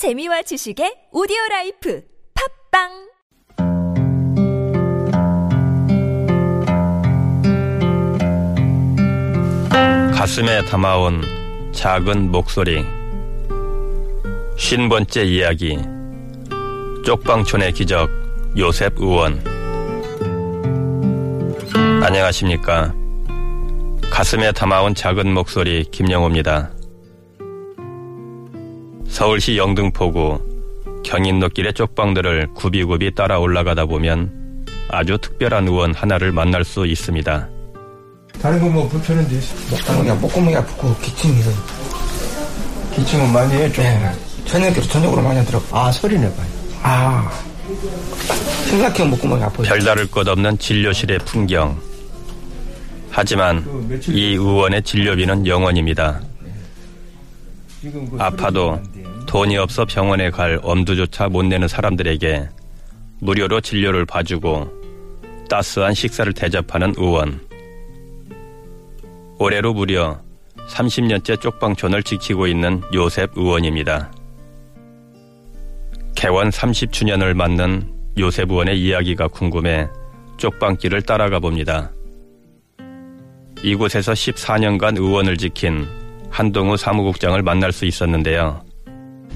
[0.00, 2.02] 재미와 지식의 오디오 라이프
[2.72, 2.88] 팟빵!
[10.16, 11.20] 가슴에 담아온
[11.74, 12.82] 작은 목소리.
[14.56, 15.78] 쉰 번째 이야기.
[17.04, 18.08] 쪽방촌의 기적
[18.56, 19.44] 요셉 의원.
[22.02, 22.94] 안녕하십니까?
[24.10, 26.79] 가슴에 담아온 작은 목소리 김영호입니다
[29.10, 30.40] 서울시 영등포구
[31.04, 37.48] 경인로길의 쪽방들을 굽이굽이 따라 올라가다 보면 아주 특별한 의원 하나를 만날 수 있습니다.
[38.40, 39.54] 다른 거뭐 불편한 데 있어?
[39.70, 41.34] 목구멍이, 목구멍이 아프고 기침이
[42.94, 43.84] 기침은 많이 해, 좀.
[43.84, 44.12] 네.
[44.46, 45.64] 저녁에 저녁으로 많이 하더라고.
[45.76, 46.46] 아, 소리 내봐요.
[46.82, 47.30] 아,
[48.68, 49.66] 생각해 목구멍이 아파요.
[49.66, 51.78] 별다를 것 없는 진료실의 풍경.
[53.10, 53.64] 하지만
[54.08, 56.20] 이 의원의 진료비는 영원입니다.
[57.80, 58.80] 그 아파도.
[59.26, 62.48] 돈이 없어 병원에 갈 엄두조차 못 내는 사람들에게
[63.20, 64.70] 무료로 진료를 봐주고
[65.48, 67.40] 따스한 식사를 대접하는 의원.
[69.38, 70.20] 올해로 무려
[70.68, 74.12] 30년째 쪽방촌을 지키고 있는 요셉 의원입니다.
[76.14, 79.88] 개원 30주년을 맞는 요셉 의원의 이야기가 궁금해
[80.36, 81.90] 쪽방길을 따라가 봅니다.
[83.62, 85.86] 이곳에서 14년간 의원을 지킨
[86.30, 88.62] 한동우 사무국장을 만날 수 있었는데요.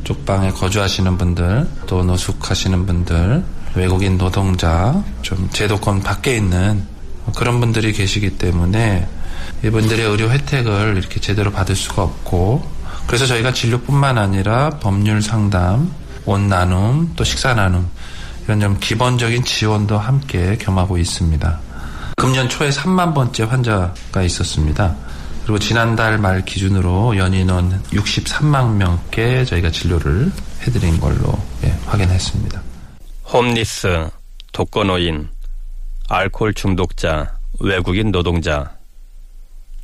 [0.04, 6.86] 쪽방에 거주하시는 분들, 또 노숙하시는 분들, 외국인 노동자, 좀 제도권 밖에 있는
[7.36, 9.08] 그런 분들이 계시기 때문에
[9.64, 12.64] 이분들의 의료 혜택을 이렇게 제대로 받을 수가 없고
[13.06, 15.92] 그래서 저희가 진료뿐만 아니라 법률 상담,
[16.26, 17.88] 옷 나눔, 또 식사 나눔
[18.44, 21.60] 이런 좀 기본적인 지원도 함께 겸하고 있습니다.
[22.16, 24.94] 금년 초에 3만 번째 환자가 있었습니다.
[25.44, 32.62] 그리고 지난달 말 기준으로 연인원 63만 명께 저희가 진료를 해드린 걸로 예, 확인했습니다.
[33.30, 34.08] 홈리스,
[34.52, 35.28] 독거노인,
[36.08, 38.74] 알코올 중독자, 외국인 노동자,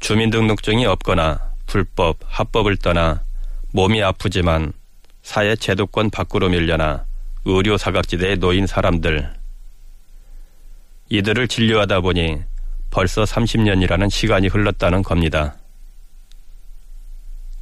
[0.01, 3.23] 주민등록증이 없거나 불법, 합법을 떠나
[3.73, 4.73] 몸이 아프지만
[5.23, 7.05] 사회 제도권 밖으로 밀려나
[7.45, 9.35] 의료 사각지대에 놓인 사람들.
[11.11, 12.50] 이들을 진료하다 보니
[12.91, 15.55] 벌써 30년이라는 시간이 흘렀다는 겁니다.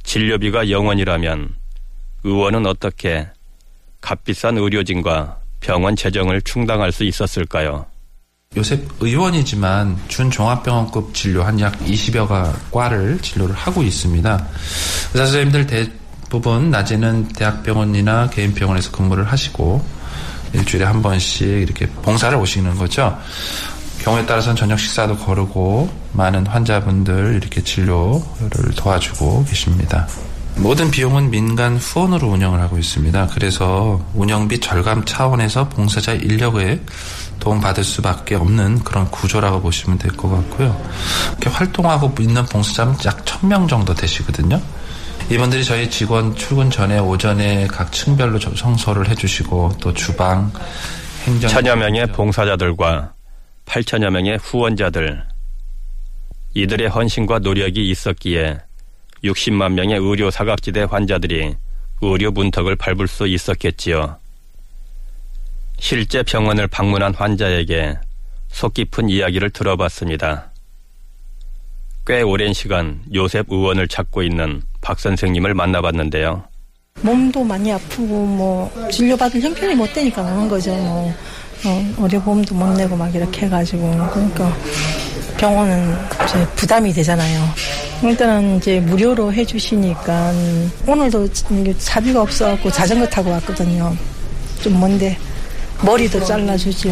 [0.03, 1.49] 진료비가 영원이라면
[2.23, 3.27] 의원은 어떻게
[4.01, 7.85] 값비싼 의료진과 병원 재정을 충당할 수 있었을까요?
[8.57, 14.47] 요새 의원이지만 준종합병원급 진료 한 약 20여 가 과를 진료를 하고 있습니다.
[15.13, 19.85] 의사 선생님들 대부분 낮에는 대학병원이나 개인병원에서 근무를 하시고
[20.53, 23.15] 일주일에 한 번씩 이렇게 봉사를 오시는 거죠.
[24.03, 30.07] 경우에 따라서는 저녁 식사도 거르고 많은 환자분들 이렇게 진료를 도와주고 계십니다.
[30.55, 33.27] 모든 비용은 민간 후원으로 운영을 하고 있습니다.
[33.33, 36.81] 그래서 운영비 절감 차원에서 봉사자 인력에
[37.39, 40.75] 도움받을 수밖에 없는 그런 구조라고 보시면 될 것 같고요.
[41.31, 44.59] 이렇게 활동하고 있는 봉사자는 약 1000명 정도 되시거든요.
[45.29, 50.51] 이분들이 저희 직원 출근 전에 오전에 각 층별로 좀 청소를 해주시고 또 주방,
[51.25, 53.13] 행정 천여 명의 봉사자들과
[53.69, 55.23] 8천여 명의 후원자들.
[56.55, 58.57] 이들의 헌신과 노력이 있었기에
[59.23, 61.55] 60만 명의 의료 사각지대 환자들이
[62.01, 64.17] 의료 문턱을 밟을 수 있었겠지요.
[65.77, 67.99] 실제 병원을 방문한 환자에게
[68.47, 70.51] 속 깊은 이야기를 들어봤습니다.
[72.07, 76.43] 꽤 오랜 시간 요셉 의원을 찾고 있는 박 선생님을 만나봤는데요.
[77.01, 80.75] 몸도 많이 아프고 뭐 진료받을 형편이 못 되니까 오는 거죠.
[80.75, 81.13] 뭐
[81.65, 84.55] 어, 의료보험도 못 내고 막 이렇게 해가지고 그러니까
[85.37, 87.49] 병원은 이제 부담이 되잖아요.
[88.03, 90.33] 일단은 이제 무료로 해주시니까
[90.87, 91.27] 오늘도
[91.77, 93.95] 사비가 없어갖고 자전거 타고 왔거든요.
[94.61, 95.17] 좀 먼데
[95.81, 96.89] 머리도 잘라주죠.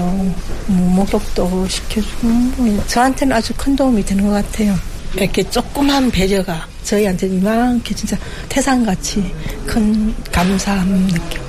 [0.67, 4.75] 뭐 목욕도 시켜주고 뭐 저한테는 아주 큰 도움이 되는 것 같아요.
[5.16, 8.17] 이렇게 조그만 배려가 저희한테 이만큼 진짜
[8.50, 9.33] 태산같이
[9.66, 11.47] 큰 감사함 느껴.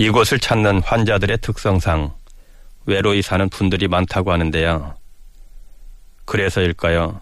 [0.00, 2.10] 이곳을 찾는 환자들의 특성상
[2.86, 4.94] 외로이 사는 분들이 많다고 하는데요.
[6.24, 7.20] 그래서일까요?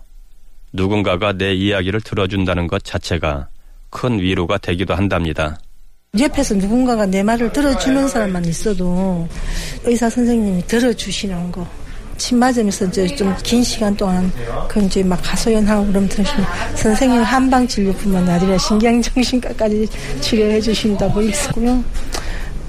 [0.73, 3.49] 누군가가 내 이야기를 들어준다는 것 자체가
[3.91, 5.59] 큰 위로가 되기도 한답니다.
[6.21, 9.29] 옆에서 누군가가 내 말을 들어주는 사람만 있어도
[9.83, 11.67] 의사 선생님이 들어주시는 거.
[12.17, 14.31] 침 맞으면서 이제 좀 긴 시간 동안
[14.69, 16.47] 그 이제 막 하소연하고 그러면 들으시면
[16.77, 19.89] 선생님 한방 진료뿐만 아니라 신경정신과까지
[20.21, 21.83] 치료해 주신다고 있었고요.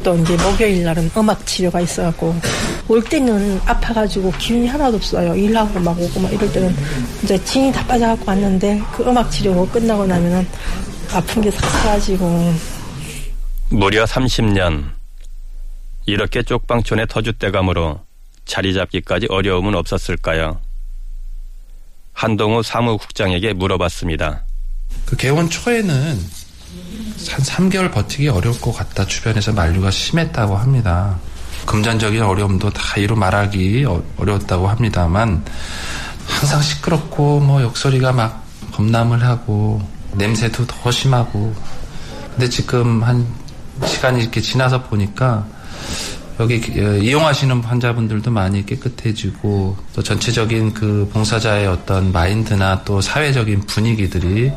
[0.03, 2.35] 또 이제 목요일 날은 음악 치료가 있어갖고
[2.87, 5.35] 올 때는 아파가지고 기운이 하나도 없어요.
[5.35, 6.75] 일하고 막 오고 막 이럴 때는
[7.23, 10.47] 이제 진이 다 빠져갖고 왔는데 그 음악 치료가 끝나고 나면은
[11.11, 12.53] 아픈 게 싹 사라지고
[13.69, 14.91] 무려 30년
[16.05, 17.99] 이렇게 쪽방촌의 터줏대감으로
[18.45, 20.59] 자리 잡기까지 어려움은 없었을까요?
[22.13, 24.43] 한동우 사무국장에게 물어봤습니다.
[25.05, 26.19] 그 개원 초에는
[27.29, 29.05] 한 3개월 버티기 어려울 것 같다.
[29.05, 31.17] 주변에서 만류가 심했다고 합니다.
[31.65, 35.43] 금전적인 어려움도 다 이루 말하기 어- 어려웠다고 합니다만
[36.27, 39.81] 항상 시끄럽고 뭐 욕설이가 막 범람을 하고
[40.13, 41.53] 냄새도 더 심하고
[42.31, 43.27] 근데 지금 한
[43.85, 45.45] 시간이 이렇게 지나서 보니까
[46.39, 54.51] 여기 어, 이용하시는 환자분들도 많이 깨끗해지고 또 전체적인 그 봉사자의 어떤 마인드나 또 사회적인 분위기들이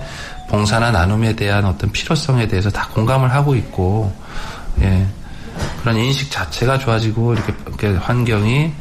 [0.48, 4.14] 봉사나 나눔에 대한 어떤 필요성에 대해서 다 공감을 하고 있고
[4.80, 5.06] 예
[5.80, 8.72] 그런 인식 자체가 좋아지고 이렇게, 이렇게 환경이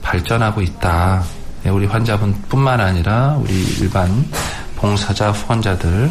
[0.00, 1.24] 발전하고 있다.
[1.66, 4.30] 예, 우리 환자분뿐만 아니라 우리 일반
[4.76, 6.10] 봉사자 후원자들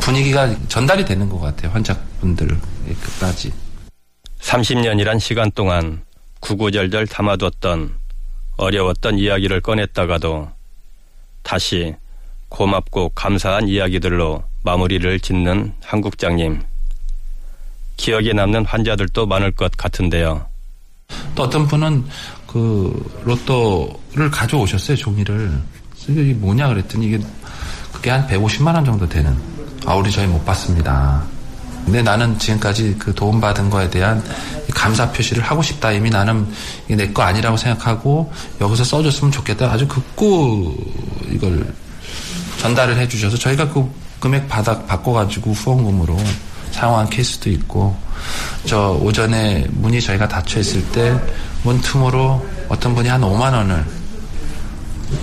[0.00, 3.69] 분위기가 전달이 되는 것 같아요 환자분들까지.
[4.40, 6.02] 30년이란 시간 동안
[6.40, 7.94] 구구절절 담아뒀던
[8.56, 10.48] 어려웠던 이야기를 꺼냈다가도
[11.42, 11.94] 다시
[12.48, 16.62] 고맙고 감사한 이야기들로 마무리를 짓는 한국장님.
[17.96, 20.46] 기억에 남는 환자들도 많을 것 같은데요.
[21.34, 22.04] 또 어떤 분은
[22.46, 25.50] 그 로또를 가져오셨어요 종이를.
[26.08, 27.18] 이게 뭐냐 그랬더니 이게
[27.92, 29.36] 그게 한 150만 원 정도 되는.
[29.86, 31.24] 아 우리 저희 못 받습니다.
[31.84, 34.22] 근데 나는 지금까지 그 도움받은 거에 대한
[34.68, 35.92] 이 감사 표시를 하고 싶다.
[35.92, 36.46] 이미 나는
[36.86, 39.70] 이게 내거 아니라고 생각하고 여기서 써줬으면 좋겠다.
[39.72, 40.76] 아주 극구
[41.32, 41.74] 이걸
[42.58, 43.90] 전달을 해주셔서 저희가 그
[44.20, 46.16] 금액 받아 바꿔가지고 후원금으로
[46.72, 47.96] 사용한 케이스도 있고
[48.66, 51.18] 저 오전에 문이 저희가 닫혀 있을 때
[51.62, 53.84] 문 틈으로 어떤 분이 한 5만 원을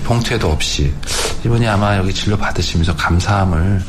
[0.03, 0.93] 봉투에도 없이
[1.45, 3.81] 이분이 아마 여기 진료 받으시면서 감사함을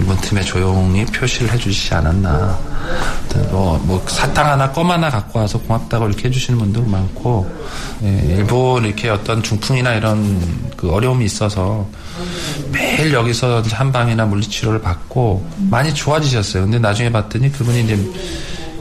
[0.00, 2.58] 문 틈에 조용히 표시를 해주시지 않았나
[3.50, 7.50] 뭐, 뭐 사탕 하나 껌 하나 갖고 와서 고맙다고 이렇게 해주시는 분도 많고
[8.02, 10.40] 예, 일본 이렇게 어떤 중풍이나 이런
[10.76, 11.86] 그 어려움이 있어서
[12.70, 16.64] 매일 여기서 한방이나 물리치료를 받고 많이 좋아지셨어요.
[16.64, 18.12] 근데 나중에 봤더니 그분이 이제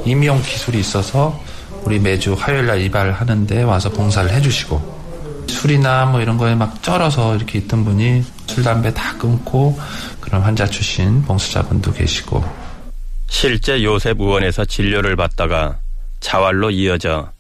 [0.05, 1.39] 임용 기술이 있어서
[1.83, 5.00] 우리 매주 화요일 날 이발하는데 와서 봉사를 해주시고
[5.61, 9.79] 술이나 뭐 이런 거에 막 쩔어서 이렇게 있던 분이 술, 담배 다 끊고
[10.19, 12.43] 그런 환자 출신 봉사자분도 계시고
[13.27, 15.77] 실제 요셉 의원에서 진료를 받다가
[16.19, 17.31] 자활로 이어져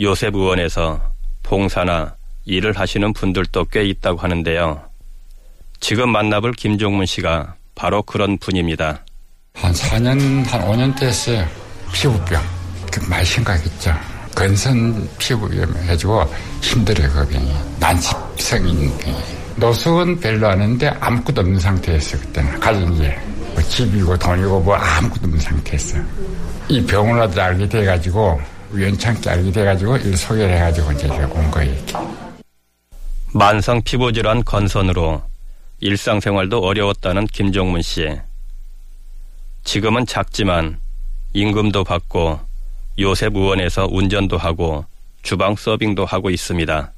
[0.00, 1.02] 요셉 의원에서
[1.42, 2.14] 봉사나
[2.44, 4.82] 일을 하시는 분들도 꽤 있다고 하는데요.
[5.80, 9.04] 지금 만나볼 김종문 씨가 바로 그런 분입니다.
[9.54, 11.44] 한 4년, 한 5년 됐어요.
[11.92, 12.40] 피부병.
[12.92, 14.15] 그 많이 심각했죠.
[14.36, 16.22] 근선 피부병 해가지고
[16.60, 17.56] 힘들어요, 그 병이.
[17.80, 19.16] 난치성인 병이.
[19.56, 22.60] 노숙은 별로 안 했는데 아무것도 없는 상태였어요, 그때는.
[22.60, 23.18] 가진 게.
[23.54, 26.04] 뭐 집이고 돈이고 뭐 아무것도 없는 상태였어요.
[26.68, 28.38] 이 병원을 알게 돼가지고,
[28.72, 31.94] 우연찮게 알게 돼가지고, 일 소개를 해가지고 이제 온 거예요, 이렇게.
[33.32, 35.22] 만성 피부질환 건선으로
[35.80, 38.06] 일상생활도 어려웠다는 김종문 씨.
[39.64, 40.78] 지금은 작지만
[41.32, 42.45] 임금도 받고
[42.98, 44.84] 요셉 의원에서 운전도 하고
[45.22, 46.92] 주방 서빙도 하고 있습니다.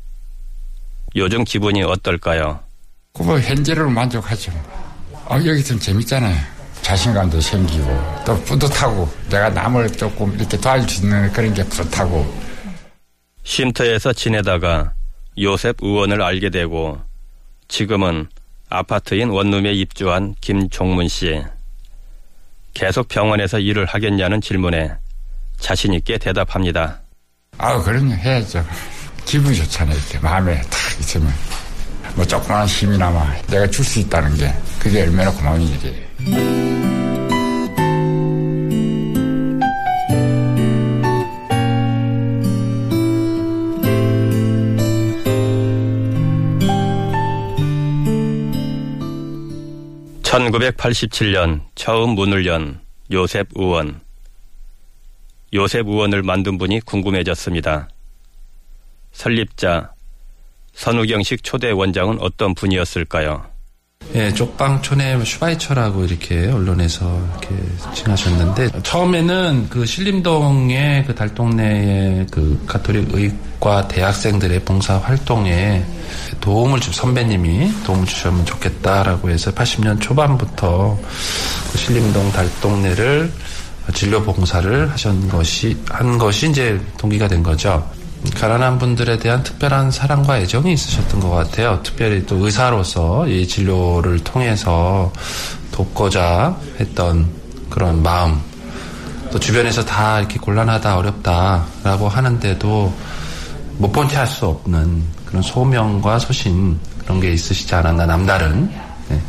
[1.17, 2.61] 요즘 기분이 어떨까요?
[3.15, 4.53] 그뭐 현재를 만족하죠.
[5.29, 6.37] 아, 여기 있으면 재밌잖아요.
[6.83, 12.33] 자신감도 생기고 또 뿌듯하고 내가 남을 조금 이렇게 도와줄 수 있는 그런 게 뿌듯하고
[13.43, 14.93] 쉼터에서 지내다가
[15.39, 17.01] 요셉 의원을 알게 되고
[17.67, 18.29] 지금은
[18.71, 21.43] 아파트인 원룸에 입주한 김종문 씨.
[22.75, 24.93] 계속 병원에서 일을 하겠냐는 질문에
[25.61, 27.01] 자신 있게 대답합니다.
[27.59, 28.65] 아 그럼요 해야죠.
[29.25, 29.97] 기분이 좋잖아요.
[29.97, 31.33] 이렇게 마음에 탁 있으면
[32.15, 36.09] 뭐 조그마한 힘이나마 내가 줄 수 있다는 게 그게 얼마나 고마운 일이에요.
[50.23, 54.01] (1987년) 처음 문을 연 요셉 의원
[55.55, 57.89] 요셉 의원을 만든 분이 궁금해졌습니다.
[59.13, 59.93] 설립자
[60.75, 63.45] 선우경식 초대 원장은 어떤 분이었을까요?
[64.15, 67.49] 예, 쪽방촌의 슈바이처라고 이렇게 언론에서 이렇게
[67.95, 75.85] 칭하셨는데 처음에는 그 신림동의 그 달동네의 그 가톨릭 의과 대학생들의 봉사 활동에
[76.41, 80.99] 도움을 주 선배님이 도움을 주셨으면 좋겠다라고 해서 80년 초반부터
[81.73, 83.31] 그 신림동 달동네를
[83.95, 87.89] 진료 봉사를 하신 것이 한 것이 이제 동기가 된 거죠.
[88.35, 91.81] 가난한 분들에 대한 특별한 사랑과 애정이 있으셨던 것 같아요.
[91.83, 95.13] 특별히 또 의사로서 이 진료를 통해서
[95.71, 97.29] 돕고자 했던
[97.71, 98.41] 그런 마음.
[99.31, 102.93] 또 주변에서 다 이렇게 곤란하다 어렵다라고 하는데도
[103.79, 108.71] 못본체할수 없는 그런 소명과 소신 그런 게 있으시지 않았나 남다른
[109.09, 109.21] 네.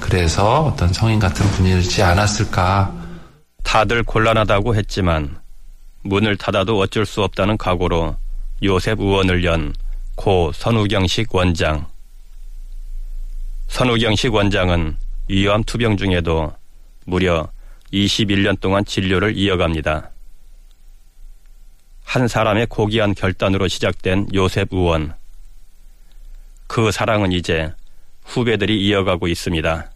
[0.00, 3.01] 그래서 어떤 성인 같은 분이지 않았을까
[3.72, 5.40] 다들 곤란하다고 했지만
[6.02, 8.18] 문을 닫아도 어쩔 수 없다는 각오로
[8.62, 9.72] 요셉 의원을 연
[10.14, 11.86] 고 선우경식 원장.
[13.68, 14.98] 선우경식 원장은
[15.28, 16.54] 위암 투병 중에도
[17.06, 17.48] 무려
[17.94, 20.10] 21년 동안 진료를 이어갑니다.
[22.04, 25.14] 한 사람의 고귀한 결단으로 시작된 요셉 의원.
[26.66, 27.72] 그 사랑은 이제
[28.24, 29.91] 후배들이 이어가고 있습니다.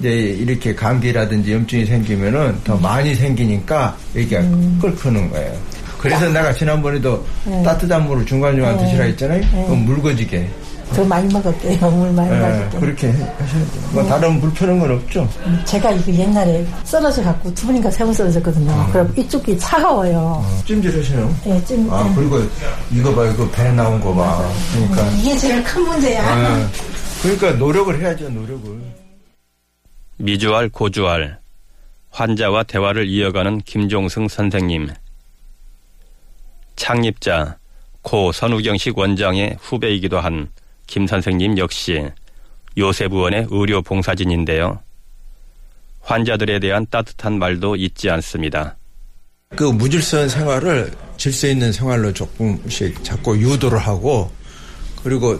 [0.00, 4.78] 이제 이렇게 감기라든지 염증이 생기면은 더 많이 생기니까 얘기가 음.
[4.80, 5.52] 끓크는 거예요.
[5.98, 7.60] 그래서 내가 지난번에도 네.
[7.64, 8.84] 따뜻한 물을 중간중간 네.
[8.84, 9.40] 드시라 했잖아요.
[9.66, 10.48] 그럼 묽어지게.
[10.94, 11.90] 더 많이 먹었대요.
[11.90, 12.80] 물 많이 예, 마셨대요.
[12.80, 13.82] 그렇게 하셔야 돼요.
[13.92, 15.28] 뭐 다른 불편한 건 없죠.
[15.66, 18.88] 제가 이거 옛날에 썰어져 갖고 두 번인가 세번 썰어졌거든요.
[18.92, 20.42] 그럼 이쪽이 차가워요.
[20.66, 21.34] 찜질하시나요?
[21.46, 21.92] 예, 찜.
[21.92, 22.14] 아, 예.
[22.14, 22.40] 그리고
[22.90, 24.48] 이거 봐, 이거 배 나온 거 봐.
[24.72, 25.10] 그러니까.
[25.18, 26.22] 이게 제일 큰 문제야.
[26.60, 26.66] 예.
[27.22, 28.97] 그러니까 노력을 해야죠, 노력을.
[30.18, 31.38] 미주알 고주알
[32.10, 34.88] 환자와 대화를 이어가는 김종승 선생님
[36.76, 37.58] 창립자
[38.02, 40.48] 고 선우경식 원장의 후배이기도 한
[40.88, 42.08] 김 선생님 역시
[42.78, 44.80] 요셉 의원의 의료 봉사진인데요.
[46.00, 48.76] 환자들에 대한 따뜻한 말도 잊지 않습니다.
[49.54, 54.30] 그 무질서한 생활을 질서 있는 생활로 조금씩 자꾸 유도를 하고
[55.02, 55.38] 그리고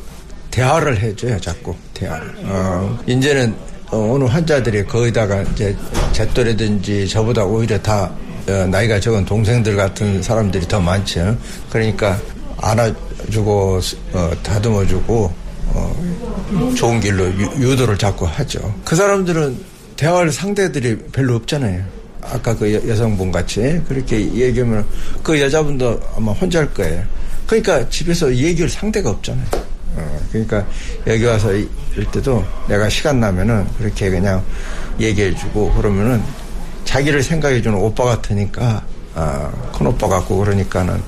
[0.51, 3.55] 대화를 해줘요 자꾸 대화를 어, 이제는
[3.91, 5.77] 어, 어느 환자들이 거기다가 이제
[6.13, 8.11] 제 또래든지 저보다 오히려 다
[8.49, 11.37] 어, 나이가 적은 동생들 같은 사람들이 더 많죠
[11.71, 12.19] 그러니까
[12.59, 13.81] 안아주고
[14.13, 15.33] 어, 다듬어주고
[15.75, 17.25] 어, 좋은 길로
[17.61, 19.59] 유, 도를 자꾸 하죠 그 사람들은
[19.97, 21.99] 대화할 상대들이 별로 없잖아요
[22.31, 24.85] 아까 그 여, 여성분 같이 그렇게 얘기하면
[25.23, 27.05] 그 여자분도 아마 혼자일 거예요.
[27.47, 29.68] 그러니까 집에서 얘기할 상대가 없잖아요.
[29.97, 30.67] 어, 그러니까
[31.07, 34.45] 여기 와서 이- 이럴 때도 내가 시간 나면은 그렇게 그냥
[35.01, 36.23] 얘기해주고 그러면은
[36.85, 41.03] 자기를 생각해주는 오빠 같으니까 아, 큰 오빠 같고 그러니까는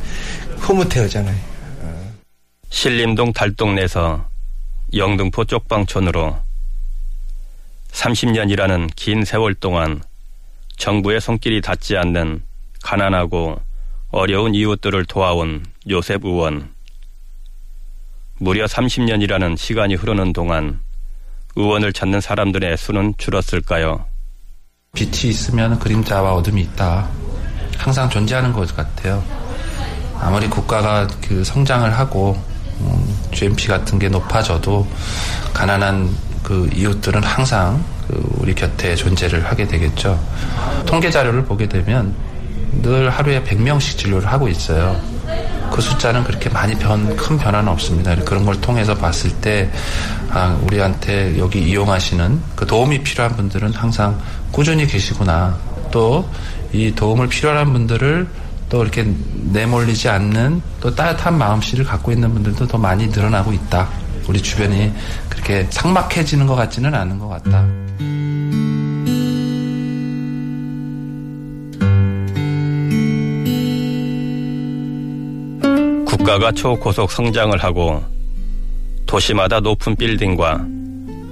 [0.59, 1.51] 흐뭇해하잖아요.
[2.71, 4.29] 신림동 달동네에서
[4.95, 6.37] 영등포 쪽방촌으로
[7.93, 10.03] 30년이라는 긴 세월 동안
[10.77, 12.43] 정부의 손길이 닿지 않는
[12.83, 13.61] 가난하고
[14.11, 16.71] 어려운 이웃들을 도와온 요셉 의원.
[18.43, 20.81] 무려 30년이라는 시간이 흐르는 동안
[21.57, 24.07] 의원을 찾는 사람들의 수는 줄었을까요?
[24.95, 27.07] 빛이 있으면 그림자와 어둠이 있다.
[27.77, 29.23] 항상 존재하는 것 같아요.
[30.19, 32.35] 아무리 국가가 그 성장을 하고
[32.81, 34.89] 음, GNP 같은 게 높아져도
[35.53, 36.09] 가난한
[36.43, 40.19] 그 이웃들은 항상 그 우리 곁에 존재를 하게 되겠죠.
[40.87, 42.15] 통계 자료를 보게 되면
[42.81, 44.99] 늘 하루에 100명씩 진료를 하고 있어요.
[45.71, 48.15] 그 숫자는 그렇게 많이 변, 큰 변화는 없습니다.
[48.17, 49.71] 그런 걸 통해서 봤을 때,
[50.31, 54.19] 아, 우리한테 여기 이용하시는 그 도움이 필요한 분들은 항상
[54.51, 55.57] 꾸준히 계시구나.
[55.91, 56.29] 또,
[56.73, 58.27] 이 도움을 필요한 분들을
[58.69, 59.13] 또 이렇게
[59.53, 63.89] 내몰리지 않는 또 따뜻한 마음씨를 갖고 있는 분들도 더 많이 늘어나고 있다.
[64.29, 64.93] 우리 주변이
[65.29, 67.90] 그렇게 삭막해지는 것 같지는 않은 것 같다.
[76.31, 78.05] 국가가 초고속 성장을 하고
[79.05, 80.65] 도시마다 높은 빌딩과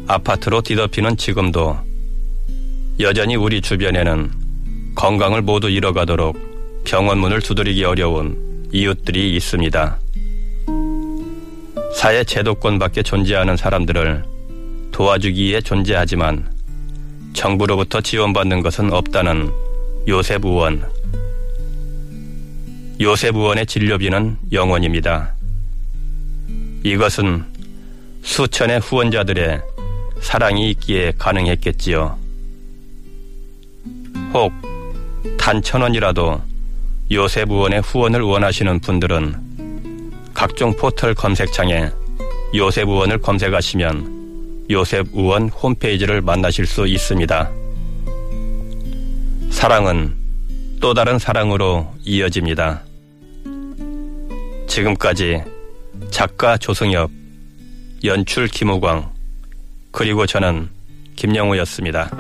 [0.09, 1.79] 아파트로 뒤덮이는 지금도
[2.99, 4.33] 여전히 우리 주변에는
[4.97, 10.01] 건강을 모두 잃어가도록 병원 문을 두드리기 어려운 이웃들이 있습니다.
[11.95, 14.25] 사회 제도권 밖에 존재하는 사람들을
[14.91, 16.51] 도와주기 위해 존재하지만
[17.35, 19.49] 정부로부터 지원받는 것은 없다는
[20.09, 20.98] 요셉 의원.
[23.01, 25.33] 요셉 의원의 진료비는 영원입니다.
[26.83, 27.45] 이것은
[28.23, 29.61] 수천의 후원자들의
[30.21, 32.19] 사랑이 있기에 가능했겠지요.
[34.35, 34.53] 혹
[35.39, 36.43] 단천 원이라도
[37.13, 39.49] 요셉 의원의 후원을 원하시는 분들은
[40.35, 41.91] 각종 포털 검색창에
[42.55, 47.49] 요셉 의원을 검색하시면 요셉 의원 홈페이지를 만나실 수 있습니다.
[49.51, 50.17] 사랑은
[50.81, 52.88] 또 다른 사랑으로 이어집니다.
[54.69, 55.43] 지금까지
[56.11, 57.11] 작가 조승엽,
[58.05, 59.11] 연출 김우광,
[59.91, 60.69] 그리고 저는
[61.17, 62.11] 김영우였습니다.